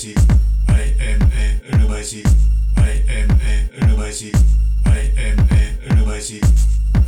[0.00, 0.14] し、
[0.66, 2.24] IMA うるばいし、
[2.74, 4.32] IMA うるばいし、
[4.86, 6.40] IMA うるばいし、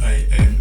[0.02, 0.51] IMA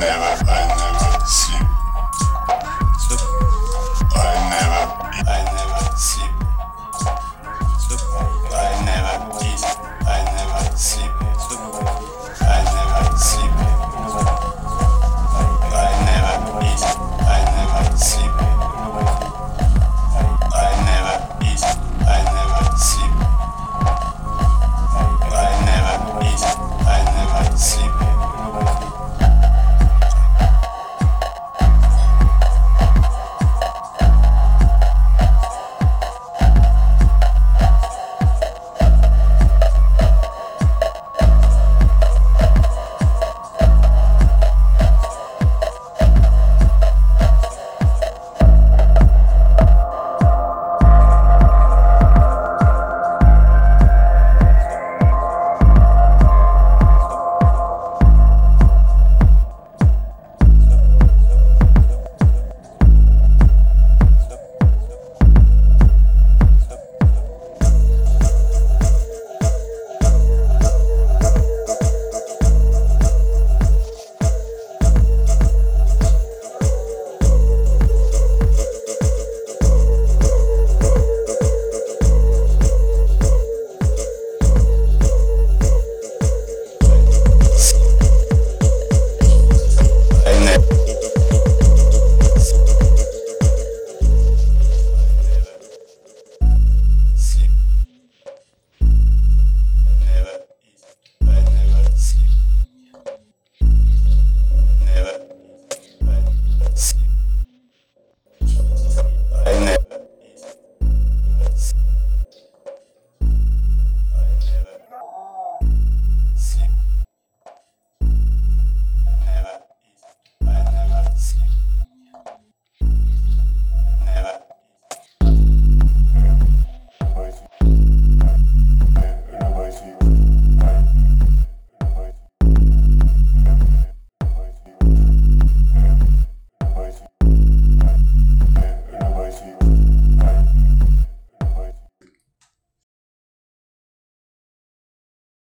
[0.00, 0.87] never find them.